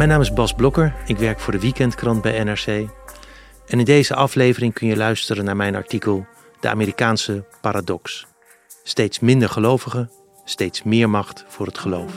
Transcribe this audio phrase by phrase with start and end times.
[0.00, 2.66] Mijn naam is Bas Blokker, ik werk voor de weekendkrant bij NRC.
[3.66, 6.26] En in deze aflevering kun je luisteren naar mijn artikel
[6.60, 8.26] De Amerikaanse Paradox.
[8.84, 10.10] Steeds minder gelovigen,
[10.44, 12.12] steeds meer macht voor het geloof.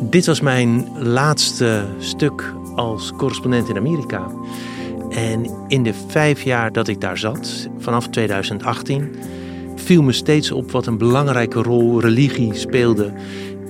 [0.00, 4.30] Dit was mijn laatste stuk als correspondent in Amerika.
[5.10, 9.14] En in de vijf jaar dat ik daar zat, vanaf 2018,
[9.76, 13.12] viel me steeds op wat een belangrijke rol religie speelde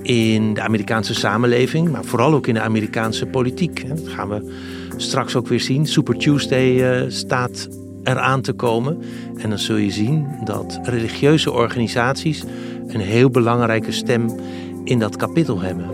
[0.03, 3.87] in de Amerikaanse samenleving, maar vooral ook in de Amerikaanse politiek.
[3.87, 4.53] Dat gaan we
[4.97, 5.85] straks ook weer zien.
[5.85, 7.67] Super Tuesday uh, staat
[8.03, 9.01] eraan te komen.
[9.37, 12.43] En dan zul je zien dat religieuze organisaties
[12.87, 14.39] een heel belangrijke stem
[14.83, 15.89] in dat kapitel hebben.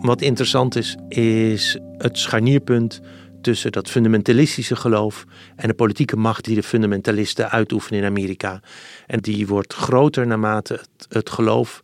[0.00, 3.00] Wat interessant is, is het scharnierpunt
[3.40, 5.24] tussen dat fundamentalistische geloof
[5.56, 8.60] en de politieke macht die de fundamentalisten uitoefenen in Amerika.
[9.06, 11.82] En die wordt groter naarmate het, geloof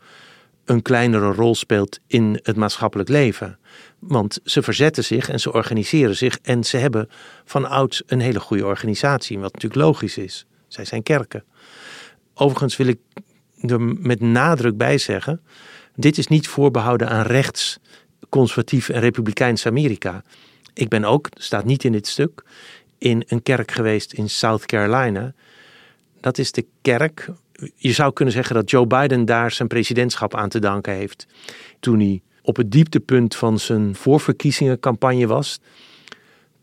[0.65, 3.59] een kleinere rol speelt in het maatschappelijk leven.
[3.99, 7.09] Want ze verzetten zich en ze organiseren zich en ze hebben
[7.45, 10.47] van ouds een hele goede organisatie, wat natuurlijk logisch is.
[10.69, 11.45] Zij zijn kerken.
[12.35, 12.99] Overigens wil ik
[13.61, 15.41] er met nadruk bij zeggen:
[15.97, 17.79] dit is niet voorbehouden aan rechts,
[18.29, 20.23] conservatief en republikeins Amerika.
[20.75, 22.43] Ik ben ook, staat niet in dit stuk,
[22.99, 25.33] in een kerk geweest in South Carolina.
[26.21, 27.31] Dat is de kerk.
[27.77, 31.27] Je zou kunnen zeggen dat Joe Biden daar zijn presidentschap aan te danken heeft.
[31.81, 35.61] Toen hij op het dieptepunt van zijn voorverkiezingencampagne was.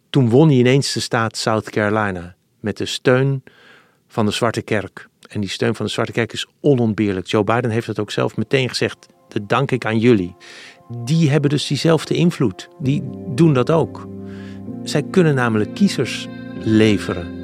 [0.10, 2.36] Toen won hij ineens de staat South Carolina.
[2.60, 3.44] Met de steun
[4.08, 5.08] van de Zwarte Kerk.
[5.30, 7.28] En die steun van de Zwarte Kerk is onontbeerlijk.
[7.28, 9.08] Joe Biden heeft het ook zelf meteen gezegd.
[9.28, 10.36] Dat dank ik aan jullie
[11.04, 12.70] die hebben dus diezelfde invloed.
[12.80, 13.04] Die
[13.36, 14.08] doen dat ook.
[14.84, 16.28] Zij kunnen namelijk kiezers
[16.64, 17.40] leveren.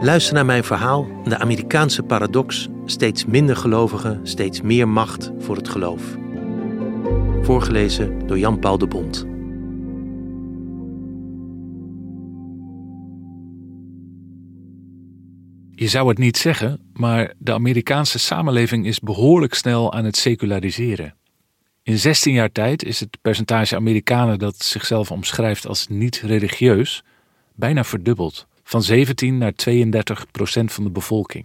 [0.00, 5.68] Luister naar mijn verhaal, de Amerikaanse paradox, steeds minder gelovigen, steeds meer macht voor het
[5.68, 6.02] geloof.
[7.42, 9.35] Voorgelezen door Jan-Paul de Bond.
[15.78, 21.14] Je zou het niet zeggen, maar de Amerikaanse samenleving is behoorlijk snel aan het seculariseren.
[21.82, 27.04] In 16 jaar tijd is het percentage Amerikanen dat zichzelf omschrijft als niet religieus
[27.54, 31.44] bijna verdubbeld, van 17 naar 32 procent van de bevolking.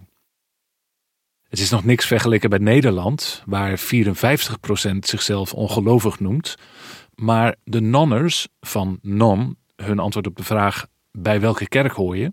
[1.48, 6.54] Het is nog niks vergeleken bij Nederland, waar 54 procent zichzelf ongelovig noemt,
[7.14, 12.32] maar de nonners van non, hun antwoord op de vraag bij welke kerk hoor je,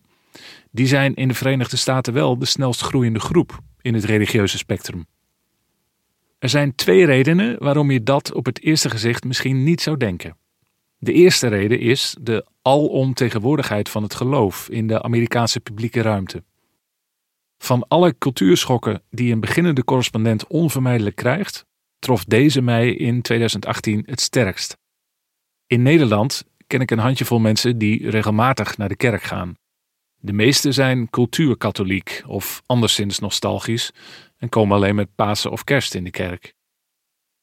[0.71, 5.05] die zijn in de Verenigde Staten wel de snelst groeiende groep in het religieuze spectrum.
[6.39, 10.37] Er zijn twee redenen waarom je dat op het eerste gezicht misschien niet zou denken.
[10.97, 16.43] De eerste reden is de alomtegenwoordigheid van het geloof in de Amerikaanse publieke ruimte.
[17.57, 21.65] Van alle cultuurschokken die een beginnende correspondent onvermijdelijk krijgt,
[21.99, 24.77] trof deze mij in 2018 het sterkst.
[25.67, 29.57] In Nederland ken ik een handjevol mensen die regelmatig naar de kerk gaan.
[30.21, 33.91] De meeste zijn cultuurkatholiek of anderszins nostalgisch
[34.37, 36.53] en komen alleen met Pasen of Kerst in de kerk.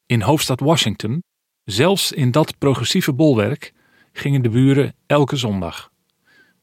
[0.05, 1.23] In hoofdstad Washington,
[1.63, 3.73] zelfs in dat progressieve bolwerk,
[4.11, 5.91] gingen de buren elke zondag.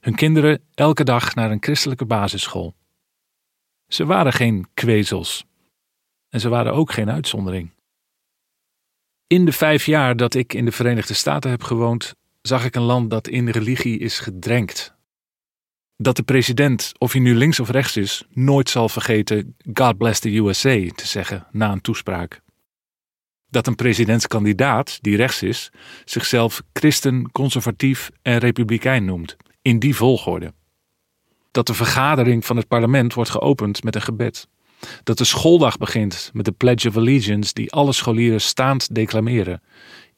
[0.01, 2.75] Hun kinderen elke dag naar een christelijke basisschool.
[3.87, 5.45] Ze waren geen kwezels.
[6.29, 7.71] En ze waren ook geen uitzondering.
[9.27, 12.83] In de vijf jaar dat ik in de Verenigde Staten heb gewoond, zag ik een
[12.83, 14.94] land dat in religie is gedrenkt
[15.97, 20.21] dat de president, of hij nu links of rechts is, nooit zal vergeten God bless
[20.21, 22.43] the USA te zeggen na een toespraak.
[23.51, 25.71] Dat een presidentskandidaat, die rechts is,
[26.05, 30.53] zichzelf christen, conservatief en republikein noemt, in die volgorde.
[31.51, 34.49] Dat de vergadering van het parlement wordt geopend met een gebed.
[35.03, 39.63] Dat de schooldag begint met de Pledge of Allegiance die alle scholieren staand declameren.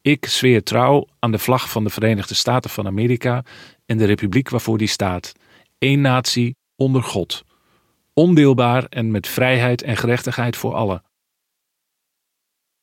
[0.02, 3.44] Ik zweer trouw aan de vlag van de Verenigde Staten van Amerika
[3.86, 5.32] en de republiek waarvoor die staat.
[5.78, 7.44] Eén natie onder God.
[8.12, 11.02] Ondeelbaar en met vrijheid en gerechtigheid voor allen.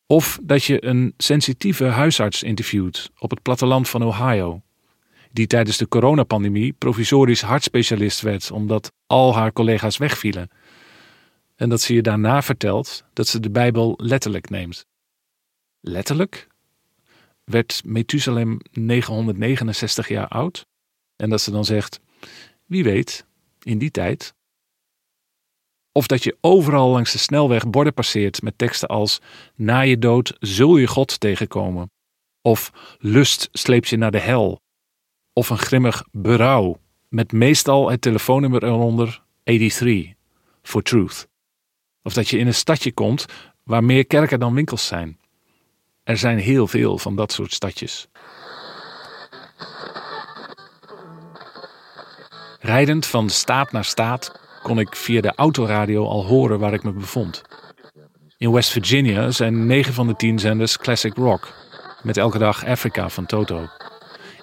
[0.08, 4.62] Of dat je een sensitieve huisarts interviewt op het platteland van Ohio,
[5.32, 10.50] die tijdens de coronapandemie provisorisch hartspecialist werd omdat al haar collega's wegvielen.
[11.56, 14.86] En dat ze je daarna vertelt dat ze de Bijbel letterlijk neemt.
[15.80, 16.48] Letterlijk?
[17.44, 20.66] Werd Methusalem 969 jaar oud?
[21.16, 22.00] En dat ze dan zegt:
[22.66, 23.26] Wie weet,
[23.62, 24.34] in die tijd.
[25.92, 29.20] Of dat je overal langs de snelweg borden passeert met teksten als:
[29.56, 31.92] Na je dood zul je God tegenkomen.
[32.42, 34.62] Of lust sleept je naar de hel.
[35.34, 36.80] Of een grimmig berouw
[37.10, 40.14] met meestal het telefoonnummer eronder 83
[40.62, 41.28] for truth.
[42.02, 43.26] Of dat je in een stadje komt
[43.64, 45.20] waar meer kerken dan winkels zijn.
[46.04, 48.08] Er zijn heel veel van dat soort stadjes.
[52.64, 56.92] Rijdend van staat naar staat kon ik via de autoradio al horen waar ik me
[56.92, 57.42] bevond.
[58.38, 61.54] In West Virginia zijn 9 van de 10 zenders classic rock,
[62.04, 63.68] met elke dag Africa van Toto.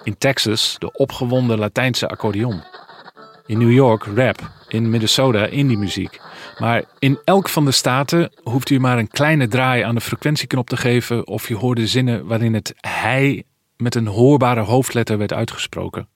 [0.03, 2.63] In Texas de opgewonden Latijnse accordeon.
[3.47, 6.21] In New York rap, in Minnesota indie muziek.
[6.59, 10.69] Maar in elk van de staten hoeft u maar een kleine draai aan de frequentieknop
[10.69, 13.45] te geven of je hoorde zinnen waarin het hij
[13.77, 16.09] met een hoorbare hoofdletter werd uitgesproken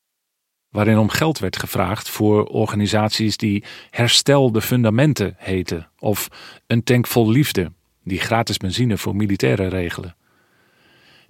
[0.74, 6.28] waarin om geld werd gevraagd voor organisaties die Herstel de Fundamenten heten, of
[6.66, 7.72] Een Tank Vol Liefde,
[8.02, 10.16] die gratis benzine voor militairen regelen.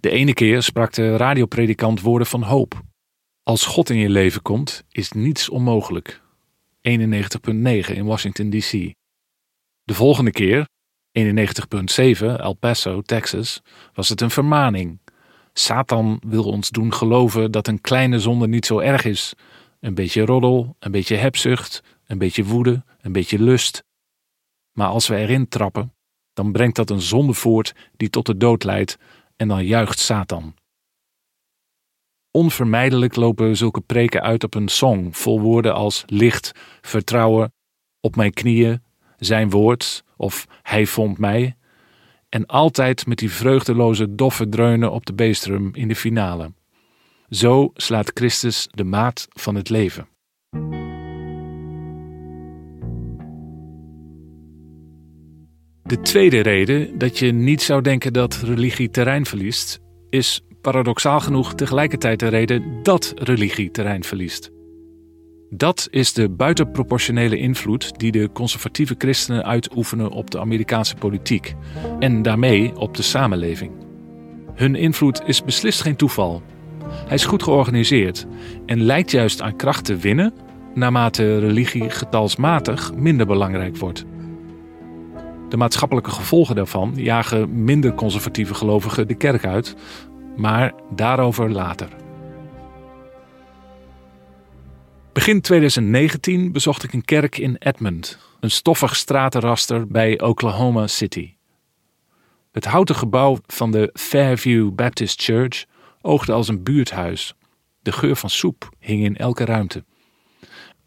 [0.00, 2.82] De ene keer sprak de radiopredikant woorden van hoop.
[3.42, 6.20] Als God in je leven komt, is niets onmogelijk.
[6.76, 6.82] 91.9
[7.94, 8.92] in Washington, D.C.
[9.82, 10.68] De volgende keer,
[11.18, 13.62] 91.7 El Paso, Texas,
[13.92, 14.98] was het een vermaning
[15.56, 19.34] Satan wil ons doen geloven dat een kleine zonde niet zo erg is.
[19.80, 23.84] Een beetje roddel, een beetje hebzucht, een beetje woede, een beetje lust.
[24.72, 25.94] Maar als we erin trappen,
[26.32, 28.98] dan brengt dat een zonde voort die tot de dood leidt
[29.36, 30.54] en dan juicht Satan.
[32.30, 37.52] Onvermijdelijk lopen zulke preken uit op een song vol woorden als licht, vertrouwen,
[38.00, 38.82] op mijn knieën,
[39.16, 41.56] zijn woord of hij vond mij
[42.34, 46.52] en altijd met die vreugdeloze doffe dreunen op de beestrum in de finale.
[47.30, 50.08] Zo slaat Christus de maat van het leven.
[55.82, 59.80] De tweede reden dat je niet zou denken dat religie terrein verliest,
[60.10, 64.53] is paradoxaal genoeg tegelijkertijd de reden dat religie terrein verliest.
[65.56, 71.54] Dat is de buitenproportionele invloed die de conservatieve christenen uitoefenen op de Amerikaanse politiek
[71.98, 73.72] en daarmee op de samenleving.
[74.54, 76.42] Hun invloed is beslist geen toeval.
[76.88, 78.26] Hij is goed georganiseerd
[78.66, 80.34] en lijkt juist aan kracht te winnen
[80.74, 84.04] naarmate religie getalsmatig minder belangrijk wordt.
[85.48, 89.76] De maatschappelijke gevolgen daarvan jagen minder conservatieve gelovigen de kerk uit,
[90.36, 92.03] maar daarover later.
[95.14, 101.34] Begin 2019 bezocht ik een kerk in Edmond, een stoffig stratenraster bij Oklahoma City.
[102.52, 105.64] Het houten gebouw van de Fairview Baptist Church
[106.00, 107.34] oogde als een buurthuis.
[107.82, 109.84] De geur van soep hing in elke ruimte.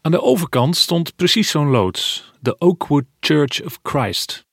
[0.00, 4.46] Aan de overkant stond precies zo'n loods, de Oakwood Church of Christ.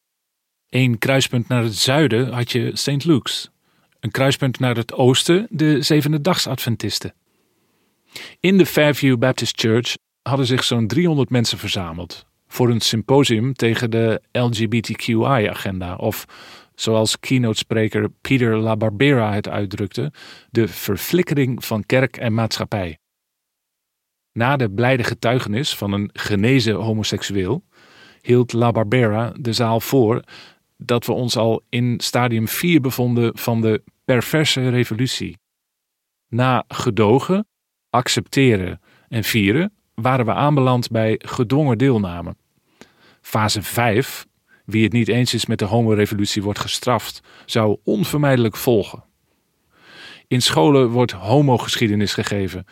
[0.69, 3.05] Eén kruispunt naar het zuiden had je St.
[3.05, 3.49] Luke's.
[3.99, 7.13] Een kruispunt naar het oosten de Zevende Dags Adventisten.
[8.39, 13.91] In de Fairview Baptist Church hadden zich zo'n 300 mensen verzameld voor een symposium tegen
[13.91, 16.25] de LGBTQI-agenda, of
[16.75, 20.11] zoals keynote-spreker Peter LaBarbera het uitdrukte,
[20.49, 22.97] de verflikkering van kerk en maatschappij.
[24.31, 27.63] Na de blijde getuigenis van een genezen homoseksueel
[28.21, 30.23] hield LaBarbera de zaal voor
[30.77, 35.37] dat we ons al in stadium 4 bevonden van de perverse revolutie.
[36.27, 37.47] Na gedogen
[37.95, 42.35] accepteren en vieren waren we aanbeland bij gedwongen deelname.
[43.21, 44.25] Fase 5,
[44.65, 49.03] wie het niet eens is met de homorevolutie wordt gestraft, zou onvermijdelijk volgen.
[50.27, 52.65] In scholen wordt homogeschiedenis gegeven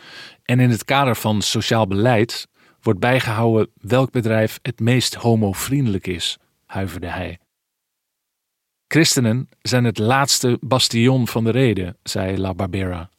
[0.44, 2.48] en in het kader van sociaal beleid
[2.82, 7.40] wordt bijgehouden welk bedrijf het meest homovriendelijk is, huiverde hij.
[8.88, 13.10] Christenen zijn het laatste bastion van de reden, zei La Barbera.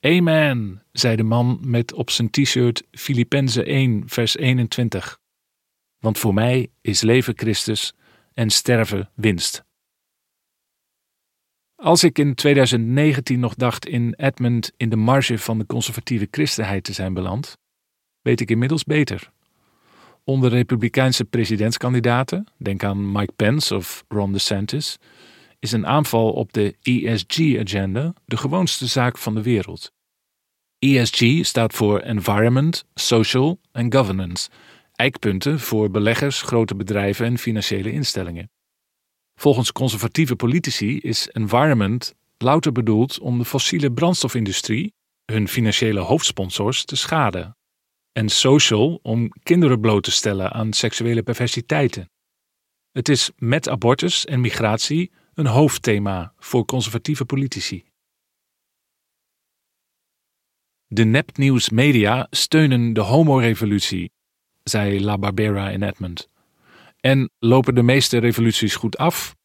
[0.00, 5.18] Amen, zei de man met op zijn t-shirt Filippenzen 1, vers 21.
[5.98, 7.94] Want voor mij is leven Christus
[8.34, 9.64] en sterven winst.
[11.74, 16.84] Als ik in 2019 nog dacht in Edmund in de marge van de conservatieve christenheid
[16.84, 17.56] te zijn beland,
[18.20, 19.30] weet ik inmiddels beter.
[20.24, 24.98] Onder republikeinse presidentskandidaten, denk aan Mike Pence of Ron DeSantis,
[25.60, 29.92] is een aanval op de ESG-agenda de gewoonste zaak van de wereld.
[30.78, 34.50] ESG staat voor Environment, Social en Governance,
[34.92, 38.50] eikpunten voor beleggers, grote bedrijven en financiële instellingen.
[39.34, 46.96] Volgens conservatieve politici is environment louter bedoeld om de fossiele brandstofindustrie, hun financiële hoofdsponsors, te
[46.96, 47.56] schaden.
[48.12, 52.10] En social om kinderen bloot te stellen aan seksuele perversiteiten.
[52.92, 57.84] Het is met abortus en migratie een hoofdthema voor conservatieve politici.
[60.86, 64.12] De nepnieuwsmedia steunen de homorevolutie,
[64.62, 66.28] zei La Barbera in Edmond.
[67.00, 69.36] En lopen de meeste revoluties goed af?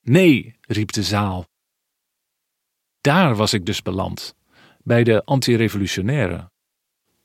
[0.00, 1.46] Nee, riep de zaal.
[3.00, 4.34] Daar was ik dus beland,
[4.82, 6.52] bij de antirevolutionairen.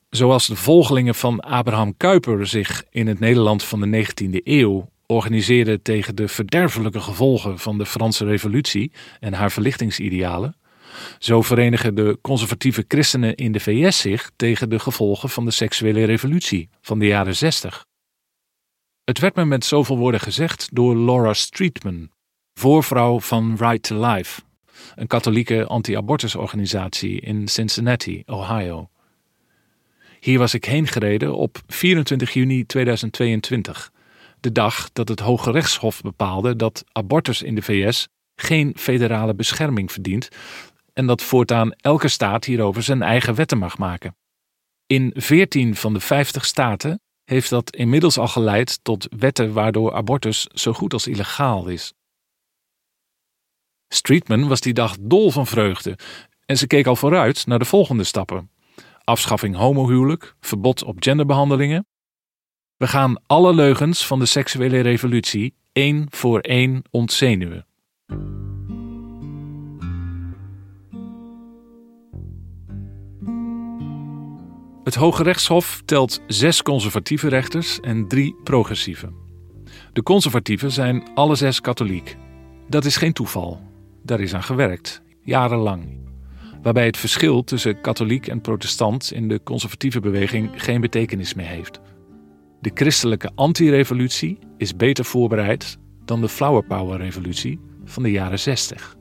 [0.09, 5.81] Zoals de volgelingen van Abraham Kuyper zich in het Nederland van de 19e eeuw organiseerden
[5.81, 10.55] tegen de verderfelijke gevolgen van de Franse Revolutie en haar verlichtingsidealen,
[11.19, 16.03] zo verenigen de conservatieve christenen in de VS zich tegen de gevolgen van de seksuele
[16.03, 17.85] revolutie van de jaren 60.
[19.03, 22.09] Het werd me met zoveel woorden gezegd door Laura Streetman,
[22.53, 24.41] voorvrouw van Right to Life,
[24.95, 28.89] een katholieke anti-abortusorganisatie in Cincinnati, Ohio.
[30.19, 33.91] Hier was ik heen gereden op 24 juni 2022,
[34.45, 39.91] de dag dat het Hoge Rechtshof bepaalde dat abortus in de VS geen federale bescherming
[39.91, 40.27] verdient
[40.93, 44.15] en dat voortaan elke staat hierover zijn eigen wetten mag maken.
[44.85, 50.43] In 14 van de 50 staten heeft dat inmiddels al geleid tot wetten waardoor abortus
[50.43, 51.93] zo goed als illegaal is.
[53.87, 55.97] Streetman was die dag dol van vreugde
[56.45, 58.51] en ze keek al vooruit naar de volgende stappen:
[59.03, 61.87] afschaffing homohuwelijk, verbod op genderbehandelingen.
[62.77, 67.65] We gaan alle leugens van de seksuele revolutie één voor één ontzenuwen.
[74.84, 79.12] Het Hoge Rechtshof telt zes conservatieve rechters en drie progressieve.
[79.94, 82.17] De conservatieven zijn alle zes katholiek.
[82.70, 83.62] Dat is geen toeval.
[84.03, 85.98] Daar is aan gewerkt, jarenlang.
[86.62, 91.79] Waarbij het verschil tussen katholiek en protestant in de conservatieve beweging geen betekenis meer heeft.
[92.62, 98.95] De christelijke anti-revolutie is beter voorbereid dan de flower power revolutie van de jaren 60.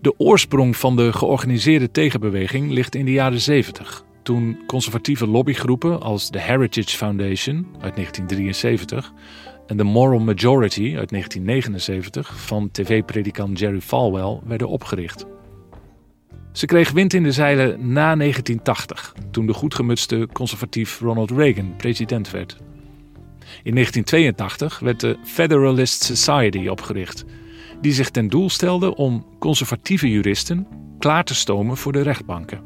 [0.00, 6.30] De oorsprong van de georganiseerde tegenbeweging ligt in de jaren 70, toen conservatieve lobbygroepen als
[6.30, 9.12] de Heritage Foundation uit 1973
[9.66, 15.26] en de Moral Majority uit 1979 van tv-predikant Jerry Falwell werden opgericht.
[16.52, 22.30] Ze kreeg wind in de zeilen na 1980, toen de goedgemutste conservatief Ronald Reagan president
[22.30, 22.56] werd.
[23.62, 27.24] In 1982 werd de Federalist Society opgericht,
[27.80, 30.66] die zich ten doel stelde om conservatieve juristen
[30.98, 32.60] klaar te stomen voor de rechtbanken.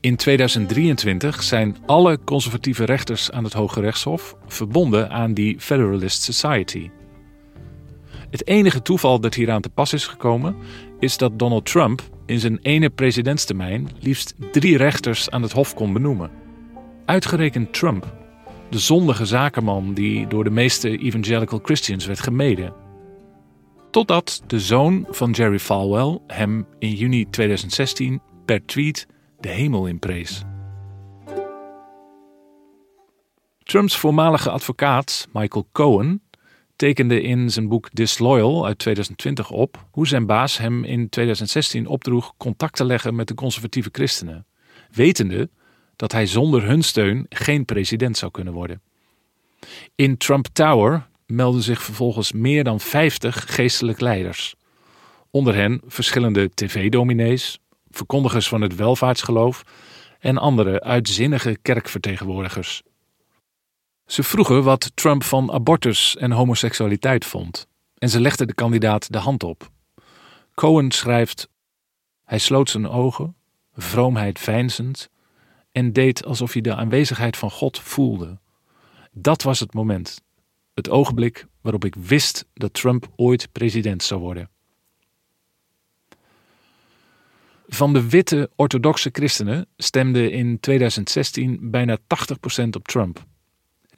[0.00, 6.90] In 2023 zijn alle conservatieve rechters aan het Hoge Rechtshof verbonden aan die Federalist Society.
[8.30, 10.56] Het enige toeval dat hieraan te pas is gekomen,
[10.98, 15.92] is dat Donald Trump in zijn ene presidentstermijn liefst drie rechters aan het Hof kon
[15.92, 16.30] benoemen.
[17.04, 18.14] Uitgerekend Trump,
[18.70, 22.72] de zondige zakenman die door de meeste evangelical Christians werd gemeden.
[23.90, 29.06] Totdat de zoon van Jerry Falwell hem in juni 2016 per tweet
[29.40, 30.44] de hemel inprees.
[33.62, 36.22] Trumps voormalige advocaat Michael Cohen
[36.76, 42.34] tekende in zijn boek Disloyal uit 2020 op hoe zijn baas hem in 2016 opdroeg
[42.36, 44.46] contact te leggen met de conservatieve christenen,
[44.90, 45.50] wetende
[45.96, 48.82] dat hij zonder hun steun geen president zou kunnen worden.
[49.94, 54.54] In Trump Tower melden zich vervolgens meer dan 50 geestelijk leiders.
[55.30, 57.58] Onder hen verschillende tv-dominees,
[57.90, 59.62] verkondigers van het welvaartsgeloof
[60.18, 62.82] en andere uitzinnige kerkvertegenwoordigers.
[64.06, 67.68] Ze vroegen wat Trump van abortus en homoseksualiteit vond,
[67.98, 69.70] en ze legden de kandidaat de hand op.
[70.54, 71.48] Cohen schrijft:
[72.24, 73.36] Hij sloot zijn ogen,
[73.76, 75.10] vroomheid veinzend,
[75.72, 78.38] en deed alsof hij de aanwezigheid van God voelde.
[79.12, 80.20] Dat was het moment,
[80.74, 84.48] het ogenblik waarop ik wist dat Trump ooit president zou worden.
[87.68, 92.02] Van de witte orthodoxe christenen stemde in 2016 bijna 80%
[92.70, 93.24] op Trump.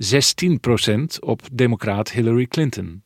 [0.04, 3.02] 16% op democraat Hillary Clinton.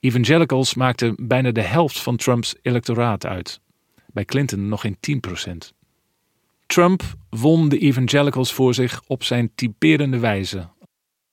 [0.00, 3.60] Evangelicals maakten bijna de helft van Trumps electoraat uit.
[4.06, 4.96] Bij Clinton nog geen
[5.68, 5.76] 10%.
[6.66, 10.68] Trump won de evangelicals voor zich op zijn typerende wijze,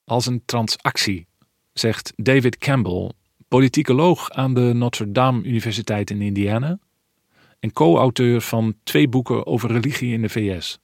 [0.05, 1.27] als een transactie,
[1.73, 3.11] zegt David Campbell,
[3.47, 6.79] politicoloog aan de Notre Dame Universiteit in Indiana
[7.59, 10.79] en co-auteur van twee boeken over religie in de VS: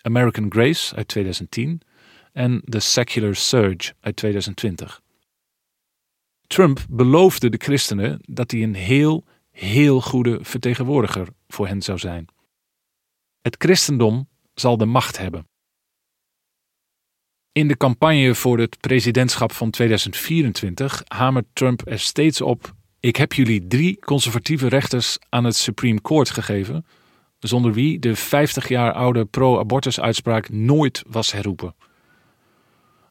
[0.00, 1.80] American Grace uit 2010
[2.34, 5.02] en The Secular Surge uit 2020.
[6.46, 12.26] Trump beloofde de christenen dat hij een heel, heel goede vertegenwoordiger voor hen zou zijn.
[13.40, 15.48] Het christendom zal de macht hebben.
[17.52, 23.32] In de campagne voor het presidentschap van 2024 hamert Trump er steeds op: ik heb
[23.32, 26.86] jullie drie conservatieve rechters aan het Supreme Court gegeven,
[27.38, 31.74] zonder wie de 50 jaar oude pro-abortus uitspraak nooit was herroepen.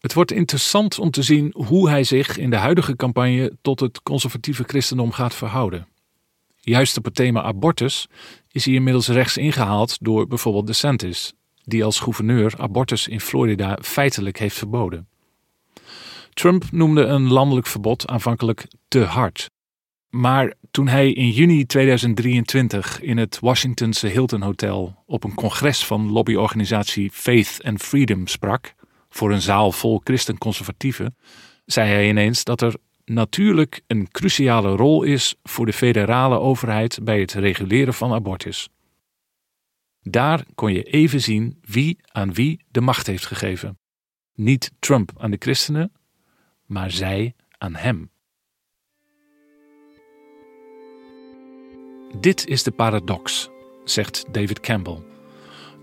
[0.03, 4.01] Het wordt interessant om te zien hoe hij zich in de huidige campagne tot het
[4.01, 5.87] conservatieve christendom gaat verhouden.
[6.59, 8.07] Juist op het thema abortus
[8.51, 11.33] is hij inmiddels rechts ingehaald door bijvoorbeeld DeSantis,
[11.63, 15.07] die als gouverneur abortus in Florida feitelijk heeft verboden.
[16.33, 19.49] Trump noemde een landelijk verbod aanvankelijk te hard.
[20.09, 26.11] Maar toen hij in juni 2023 in het Washingtonse Hilton Hotel op een congres van
[26.11, 28.73] lobbyorganisatie Faith and Freedom sprak,
[29.13, 31.15] voor een zaal vol christen-conservatieven,
[31.65, 37.19] zei hij ineens dat er natuurlijk een cruciale rol is voor de federale overheid bij
[37.19, 38.69] het reguleren van abortus.
[40.01, 43.79] Daar kon je even zien wie aan wie de macht heeft gegeven.
[44.33, 45.91] Niet Trump aan de christenen,
[46.65, 48.11] maar zij aan hem.
[52.19, 53.49] Dit is de paradox,
[53.83, 55.01] zegt David Campbell.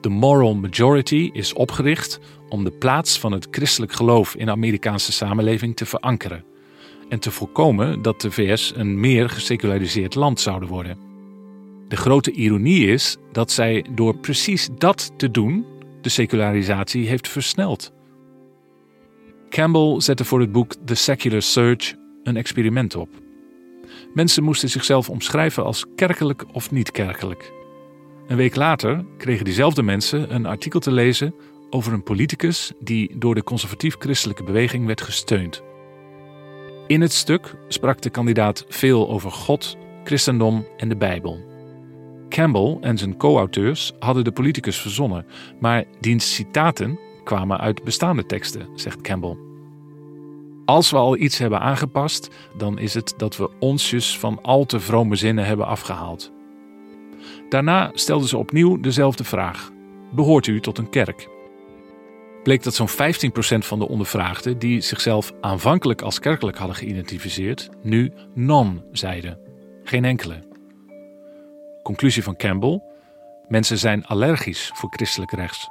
[0.00, 2.20] De moral majority is opgericht
[2.50, 6.44] om de plaats van het christelijk geloof in de Amerikaanse samenleving te verankeren
[7.08, 10.98] en te voorkomen dat de VS een meer geseculariseerd land zouden worden.
[11.88, 15.66] De grote ironie is dat zij door precies dat te doen
[16.00, 17.92] de secularisatie heeft versneld.
[19.48, 23.08] Campbell zette voor het boek The Secular Surge een experiment op.
[24.14, 27.52] Mensen moesten zichzelf omschrijven als kerkelijk of niet kerkelijk.
[28.26, 31.34] Een week later kregen diezelfde mensen een artikel te lezen
[31.70, 35.62] over een politicus die door de conservatief-christelijke beweging werd gesteund.
[36.86, 41.48] In het stuk sprak de kandidaat veel over God, christendom en de Bijbel.
[42.28, 45.26] Campbell en zijn co-auteurs hadden de politicus verzonnen,
[45.60, 49.36] maar diens citaten kwamen uit bestaande teksten, zegt Campbell.
[50.64, 54.80] Als we al iets hebben aangepast, dan is het dat we onsjes van al te
[54.80, 56.32] vrome zinnen hebben afgehaald.
[57.48, 59.70] Daarna stelden ze opnieuw dezelfde vraag:
[60.12, 61.28] Behoort u tot een kerk?
[62.42, 62.92] Bleek dat zo'n 15%
[63.58, 69.38] van de ondervraagden, die zichzelf aanvankelijk als kerkelijk hadden geïdentificeerd, nu non zeiden.
[69.84, 70.48] Geen enkele.
[71.82, 72.80] Conclusie van Campbell:
[73.48, 75.68] mensen zijn allergisch voor christelijk rechts.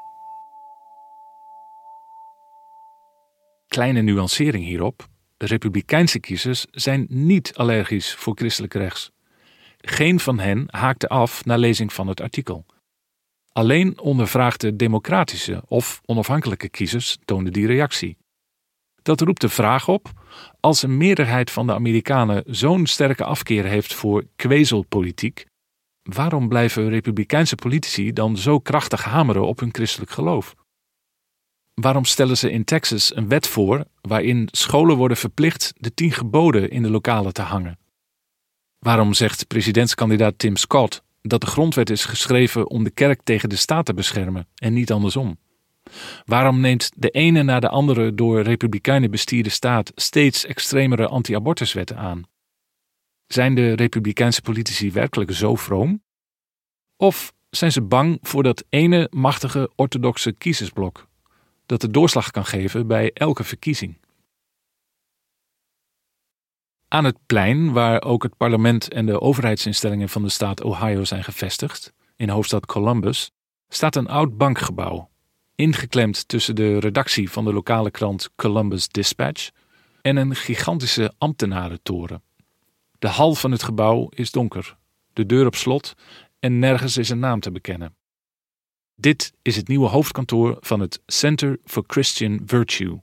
[3.67, 9.11] Kleine nuancering hierop: Republikeinse kiezers zijn niet allergisch voor christelijk rechts.
[9.77, 12.65] Geen van hen haakte af na lezing van het artikel.
[13.59, 18.17] Alleen ondervraagde democratische of onafhankelijke kiezers toonden die reactie.
[19.01, 20.11] Dat roept de vraag op:
[20.59, 25.45] als een meerderheid van de Amerikanen zo'n sterke afkeer heeft voor kwezelpolitiek,
[26.01, 30.55] waarom blijven republikeinse politici dan zo krachtig hameren op hun christelijk geloof?
[31.73, 36.69] Waarom stellen ze in Texas een wet voor waarin scholen worden verplicht de tien geboden
[36.69, 37.79] in de lokalen te hangen?
[38.77, 43.55] Waarom zegt presidentskandidaat Tim Scott dat de grondwet is geschreven om de kerk tegen de
[43.55, 45.37] staat te beschermen en niet andersom?
[46.25, 52.23] Waarom neemt de ene na de andere door republikeinen bestierde staat steeds extremere anti-abortuswetten aan?
[53.27, 56.03] Zijn de republikeinse politici werkelijk zo vroom?
[56.97, 61.07] Of zijn ze bang voor dat ene machtige orthodoxe kiezersblok
[61.65, 63.98] dat de doorslag kan geven bij elke verkiezing?
[66.91, 71.23] Aan het plein, waar ook het parlement en de overheidsinstellingen van de staat Ohio zijn
[71.23, 73.31] gevestigd, in hoofdstad Columbus,
[73.67, 75.09] staat een oud bankgebouw,
[75.55, 79.49] ingeklemd tussen de redactie van de lokale krant Columbus Dispatch
[80.01, 82.23] en een gigantische ambtenarentoren.
[82.99, 84.77] De hal van het gebouw is donker,
[85.13, 85.93] de deur op slot
[86.39, 87.95] en nergens is een naam te bekennen.
[88.95, 93.01] Dit is het nieuwe hoofdkantoor van het Center for Christian Virtue.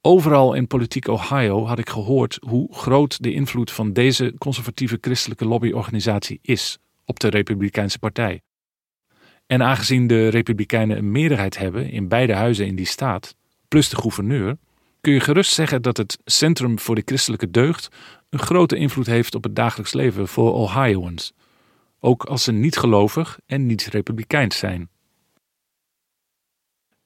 [0.00, 5.44] Overal in politiek Ohio had ik gehoord hoe groot de invloed van deze conservatieve christelijke
[5.44, 8.40] lobbyorganisatie is op de Republikeinse Partij.
[9.46, 13.36] En aangezien de Republikeinen een meerderheid hebben in beide huizen in die staat,
[13.68, 14.56] plus de gouverneur,
[15.00, 17.88] kun je gerust zeggen dat het Centrum voor de Christelijke Deugd
[18.30, 21.32] een grote invloed heeft op het dagelijks leven voor Ohioans,
[22.00, 24.88] ook als ze niet gelovig en niet republikeins zijn.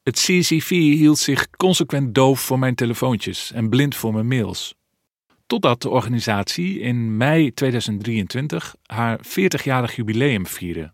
[0.02, 4.74] Het CCV hield zich consequent doof voor mijn telefoontjes en blind voor mijn mails.
[5.46, 10.92] Totdat de organisatie in mei 2023 haar 40-jarig jubileum vierde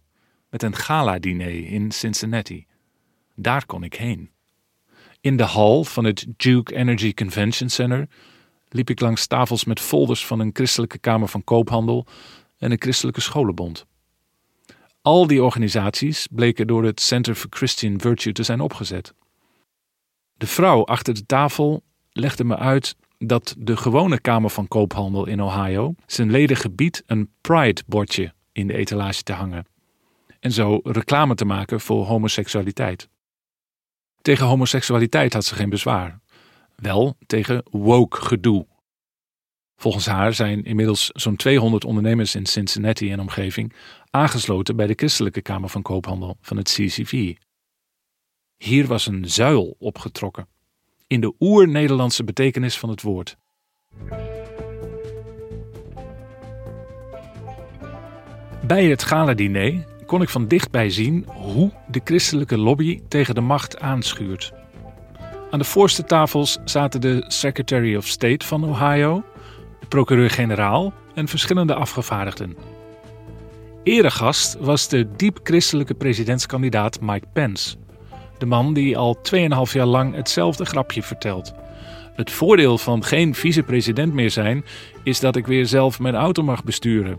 [0.50, 2.66] met een gala-diner in Cincinnati.
[3.34, 4.30] Daar kon ik heen.
[5.20, 8.08] In de hal van het Duke Energy Convention Center
[8.68, 12.06] liep ik langs tafels met folders van een christelijke kamer van koophandel
[12.58, 13.86] en een christelijke scholenbond.
[15.08, 19.14] Al die organisaties bleken door het Center for Christian Virtue te zijn opgezet.
[20.34, 25.42] De vrouw achter de tafel legde me uit dat de gewone Kamer van Koophandel in
[25.42, 29.66] Ohio zijn leden gebiedt een Pride-bordje in de etalage te hangen.
[30.40, 33.08] En zo reclame te maken voor homoseksualiteit.
[34.22, 36.20] Tegen homoseksualiteit had ze geen bezwaar.
[36.76, 38.66] Wel tegen woke gedoe.
[39.80, 43.72] Volgens haar zijn inmiddels zo'n 200 ondernemers in Cincinnati en omgeving
[44.10, 47.34] aangesloten bij de Christelijke Kamer van Koophandel van het CCV.
[48.56, 50.48] Hier was een zuil opgetrokken,
[51.06, 53.36] in de oer-Nederlandse betekenis van het woord.
[58.66, 63.78] Bij het gala-diner kon ik van dichtbij zien hoe de christelijke lobby tegen de macht
[63.78, 64.52] aanschuurt.
[65.50, 69.24] Aan de voorste tafels zaten de Secretary of State van Ohio,
[69.80, 72.77] de procureur-generaal en verschillende afgevaardigden.
[73.84, 77.76] Eregast was de diep christelijke presidentskandidaat Mike Pence,
[78.38, 79.38] de man die al 2,5
[79.72, 81.54] jaar lang hetzelfde grapje vertelt.
[82.14, 84.64] Het voordeel van geen vicepresident meer zijn
[85.02, 87.18] is dat ik weer zelf mijn auto mag besturen.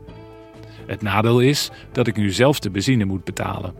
[0.86, 3.74] Het nadeel is dat ik nu zelf de benzine moet betalen.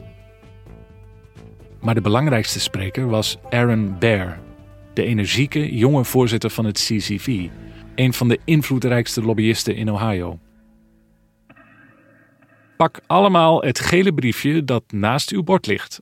[1.82, 4.40] Maar de belangrijkste spreker was Aaron Bear,
[4.94, 7.48] de energieke jonge voorzitter van het CCV,
[7.96, 10.40] een van de invloedrijkste lobbyisten in Ohio.
[12.80, 16.02] Pak allemaal het gele briefje dat naast uw bord ligt,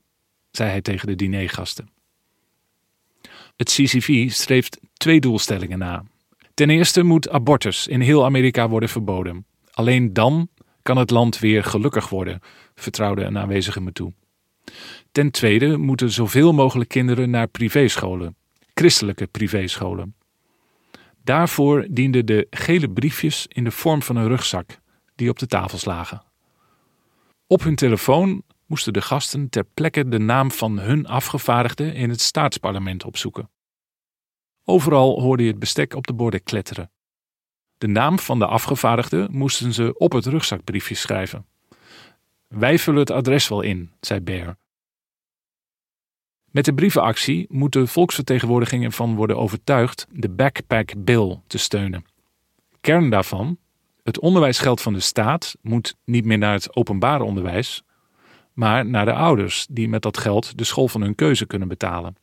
[0.50, 1.90] zei hij tegen de dinergasten.
[3.56, 6.04] Het CCV streeft twee doelstellingen na.
[6.54, 9.46] Ten eerste moet abortus in heel Amerika worden verboden.
[9.70, 10.48] Alleen dan
[10.82, 12.40] kan het land weer gelukkig worden,
[12.74, 14.12] vertrouwde een aanwezige me toe.
[15.12, 18.36] Ten tweede moeten zoveel mogelijk kinderen naar privéscholen,
[18.74, 20.14] christelijke privéscholen.
[21.24, 24.78] Daarvoor dienden de gele briefjes in de vorm van een rugzak
[25.14, 26.26] die op de tafels lagen.
[27.50, 32.20] Op hun telefoon moesten de gasten ter plekke de naam van hun afgevaardigde in het
[32.20, 33.50] staatsparlement opzoeken.
[34.64, 36.90] Overal hoorde je het bestek op de borden kletteren.
[37.78, 41.46] De naam van de afgevaardigde moesten ze op het rugzakbriefje schrijven.
[42.46, 44.58] Wij vullen het adres wel in, zei Bear.
[46.50, 52.04] Met de brievenactie moet de volksvertegenwoordiging ervan worden overtuigd de Backpack Bill te steunen.
[52.80, 53.58] Kern daarvan:
[54.08, 57.82] het onderwijsgeld van de staat moet niet meer naar het openbare onderwijs,
[58.52, 62.16] maar naar de ouders die met dat geld de school van hun keuze kunnen betalen.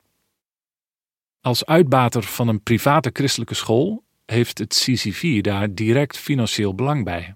[1.41, 7.35] Als uitbater van een private christelijke school heeft het CCV daar direct financieel belang bij.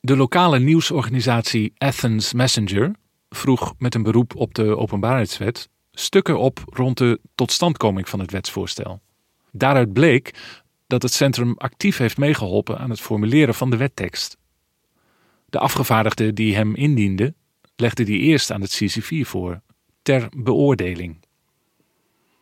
[0.00, 2.94] De lokale nieuwsorganisatie Athens Messenger
[3.28, 9.00] vroeg met een beroep op de openbaarheidswet stukken op rond de totstandkoming van het wetsvoorstel.
[9.52, 10.34] Daaruit bleek
[10.94, 14.36] dat het centrum actief heeft meegeholpen aan het formuleren van de wettekst.
[15.46, 17.34] De afgevaardigde die hem indiende,
[17.76, 19.60] legde die eerst aan het CCV voor,
[20.02, 21.16] ter beoordeling.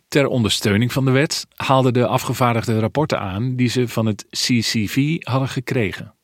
[0.08, 5.16] Ter ondersteuning van de wet haalden de afgevaardigde rapporten aan die ze van het CCV
[5.18, 6.14] hadden gekregen.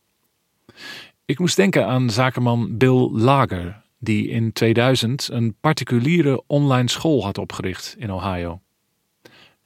[1.24, 7.38] Ik moest denken aan zakenman Bill Lager, die in 2000 een particuliere online school had
[7.38, 8.60] opgericht in Ohio.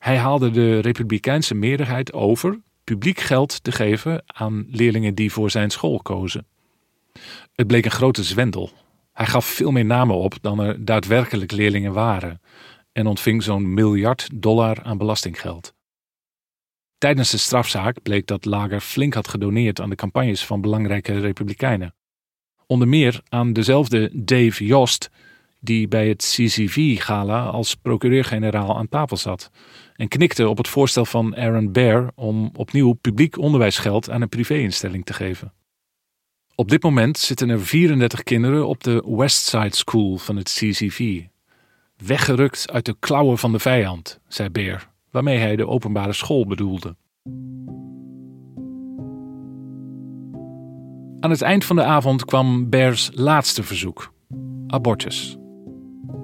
[0.03, 5.71] Hij haalde de republikeinse meerderheid over publiek geld te geven aan leerlingen die voor zijn
[5.71, 6.47] school kozen.
[7.55, 8.71] Het bleek een grote zwendel.
[9.13, 12.41] Hij gaf veel meer namen op dan er daadwerkelijk leerlingen waren
[12.93, 15.75] en ontving zo'n miljard dollar aan belastinggeld.
[16.99, 21.95] Tijdens de strafzaak bleek dat Lager flink had gedoneerd aan de campagnes van belangrijke republikeinen.
[22.67, 25.11] Onder meer aan dezelfde Dave Yost,
[25.61, 29.51] die bij het CCV-gala als procureur-generaal aan tafel zat
[30.03, 35.05] en knikte op het voorstel van Aaron Bear om opnieuw publiek onderwijsgeld aan een privéinstelling
[35.05, 35.53] te geven.
[36.55, 41.23] Op dit moment zitten er 34 kinderen op de Westside School van het CCV,
[41.97, 46.97] weggerukt uit de klauwen van de vijand, zei Beer, waarmee hij de openbare school bedoelde.
[51.21, 54.13] Aan het eind van de avond kwam Bears laatste verzoek:
[54.67, 55.37] abortus.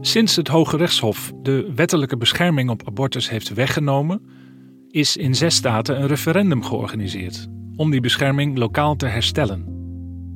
[0.00, 4.22] Sinds het Hoge Rechtshof de wettelijke bescherming op abortus heeft weggenomen,
[4.88, 9.64] is in zes staten een referendum georganiseerd om die bescherming lokaal te herstellen.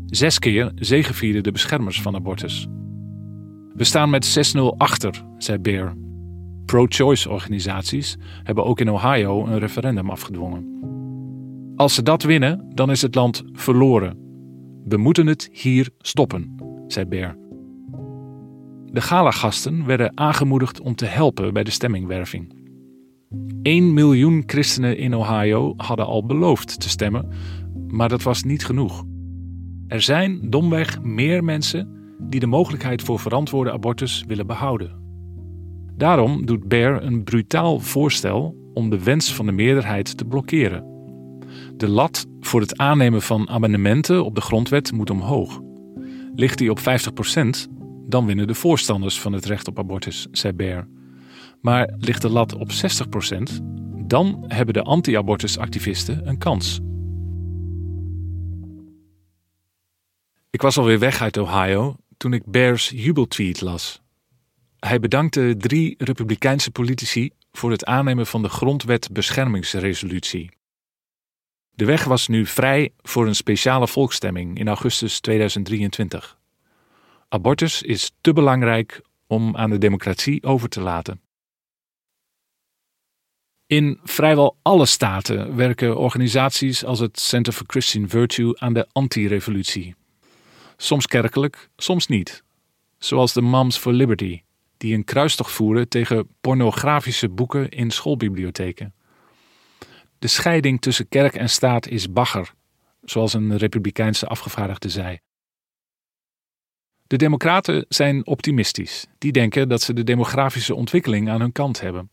[0.06, 2.66] Zes keer zegevierden de beschermers van abortus.
[3.74, 5.94] We staan met 6-0 achter, zei Bear.
[6.64, 10.70] Pro-choice organisaties hebben ook in Ohio een referendum afgedwongen.
[11.76, 14.16] Als ze dat winnen, dan is het land verloren.
[14.84, 16.54] We moeten het hier stoppen,
[16.86, 17.41] zei Bear.
[18.92, 22.54] De galagasten werden aangemoedigd om te helpen bij de stemmingwerving.
[23.62, 27.28] 1 miljoen christenen in Ohio hadden al beloofd te stemmen,
[27.88, 29.04] maar dat was niet genoeg.
[29.86, 35.00] Er zijn domweg meer mensen die de mogelijkheid voor verantwoorde abortus willen behouden.
[35.96, 40.84] Daarom doet Bear een brutaal voorstel om de wens van de meerderheid te blokkeren.
[41.76, 45.60] De lat voor het aannemen van amendementen op de grondwet moet omhoog.
[46.34, 46.82] Ligt die op 50%,
[48.06, 50.88] dan winnen de voorstanders van het recht op abortus, zei Bear.
[51.60, 53.62] Maar ligt de lat op 60%,
[54.06, 56.80] dan hebben de anti-abortusactivisten een kans.
[60.50, 64.02] Ik was alweer weg uit Ohio toen ik Bears jubeltweet las.
[64.78, 70.50] Hij bedankte drie Republikeinse politici voor het aannemen van de Grondwet Beschermingsresolutie.
[71.70, 76.40] De weg was nu vrij voor een speciale volksstemming in augustus 2023.
[77.32, 81.20] Abortus is te belangrijk om aan de democratie over te laten.
[83.66, 89.94] In vrijwel alle staten werken organisaties als het Center for Christian Virtue aan de anti-revolutie.
[90.76, 92.42] Soms kerkelijk, soms niet.
[92.98, 94.42] Zoals de Moms for Liberty,
[94.76, 98.94] die een kruistocht voeren tegen pornografische boeken in schoolbibliotheken.
[100.18, 102.54] De scheiding tussen kerk en staat is bagger,
[103.02, 105.20] zoals een republikeinse afgevaardigde zei.
[107.12, 109.06] De Democraten zijn optimistisch.
[109.18, 112.10] Die denken dat ze de demografische ontwikkeling aan hun kant hebben.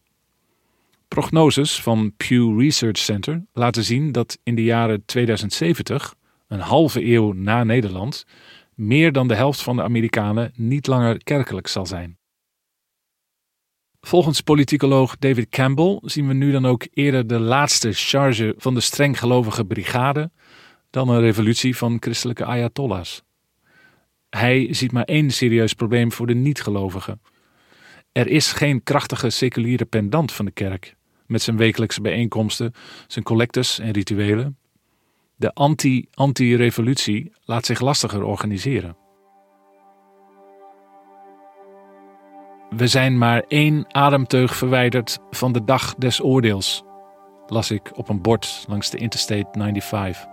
[1.07, 6.15] Prognoses van Pew Research Center laten zien dat in de jaren 2070,
[6.47, 8.25] een halve eeuw na Nederland,
[8.75, 12.17] meer dan de helft van de Amerikanen niet langer kerkelijk zal zijn.
[14.01, 18.81] Volgens politicoloog David Campbell zien we nu dan ook eerder de laatste charge van de
[18.81, 20.31] strenggelovige brigade
[20.89, 23.23] dan een revolutie van christelijke ayatollahs.
[24.29, 27.21] Hij ziet maar één serieus probleem voor de niet-gelovigen.
[28.11, 32.73] Er is geen krachtige seculiere pendant van de kerk, met zijn wekelijkse bijeenkomsten,
[33.07, 34.57] zijn collectes en rituelen.
[35.35, 38.97] De anti-anti-revolutie laat zich lastiger organiseren.
[42.69, 46.83] We zijn maar één ademteug verwijderd van de dag des oordeels,
[47.47, 50.25] las ik op een bord langs de Interstate 95,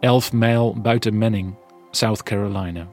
[0.00, 1.54] 11 mijl buiten Manning,
[1.90, 2.88] South Carolina.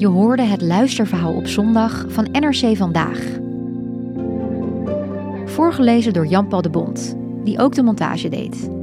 [0.00, 3.26] Je hoorde het luisterverhaal op zondag van NRC Vandaag.
[5.44, 8.79] Voorgelezen door Jan-Paul de Bond, die ook de montage deed.